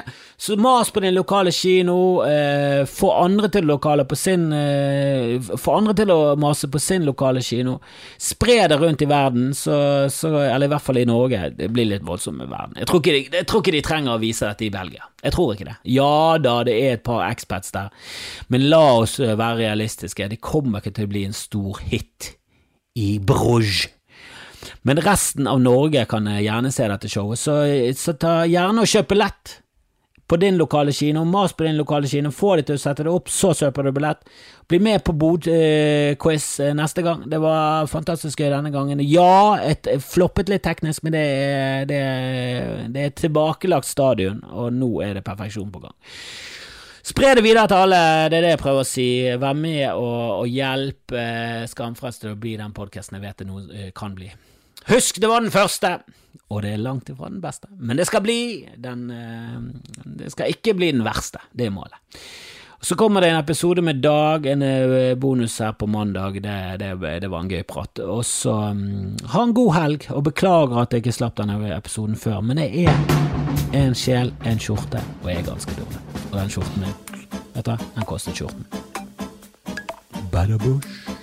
[0.43, 1.97] Så mas på din lokale kino.
[2.27, 7.07] Eh, få andre til lokale på sin eh, Få andre til å mase på sin
[7.09, 7.79] lokale kino.
[8.21, 9.77] Spre det rundt i verden, så,
[10.13, 11.45] så, eller i hvert fall i Norge.
[11.59, 12.79] Det blir litt voldsomt med verden.
[12.83, 15.09] Jeg tror, de, jeg tror, ikke de, trenger å vise dette i Belgia.
[15.23, 15.79] Jeg tror ikke det.
[15.95, 17.91] Ja da, det er et par expats der,
[18.53, 20.31] men la oss eh, være realistiske.
[20.33, 22.35] Det kommer ikke til å bli en stor hit
[22.99, 23.87] i Bruges.
[24.83, 27.59] Men resten av Norge kan gjerne se dette showet, så,
[27.99, 29.59] så ta gjerne og kjøp billett.
[30.33, 33.11] på din lokale kino, mas på din lokale kino, få de til å sette det
[33.13, 34.23] opp, så kjøper du billett.
[34.71, 37.27] Bli med på Bod-quiz eh, neste gang.
[37.29, 39.03] Det var fantastisk gøy denne gangen.
[39.05, 42.01] Ja, et, floppet litt teknisk, men det er, det,
[42.95, 45.99] det er tilbakelagt stadion, og nå er det perfeksjon på gang.
[47.03, 48.01] Spre det videre til alle,
[48.31, 49.07] det er det jeg prøver å si.
[49.43, 53.47] Vær med og, og hjelp eh, Skamfrelst til å bli den podkasten jeg vet det
[53.49, 54.29] nå eh, kan bli.
[54.87, 55.97] Husk, det var den første,
[56.47, 57.71] og det er langt ifra den beste.
[57.75, 58.39] Men det skal bli
[58.79, 59.59] den eh,
[60.23, 61.99] Det skal ikke bli den verste, det er målet.
[62.85, 66.43] Så kommer det en episode med Dag, en eh, bonus her på mandag.
[66.43, 67.99] Det, det, det var en gøy prat.
[68.03, 72.19] Og så um, ha en god helg, og beklager at jeg ikke slapp denne episoden
[72.19, 72.41] før.
[72.43, 76.03] Men jeg er en sjel, en skjorte, og jeg er ganske dårlig.
[76.33, 77.01] Og den skjorten min,
[77.55, 78.67] vet du, den kostet skjorten.
[80.35, 81.22] Badabush.